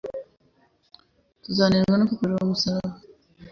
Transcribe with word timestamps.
Tuzanezezwa 1.43 1.95
no 1.97 2.05
kwikorera 2.07 2.45
umusaraba 2.45 2.93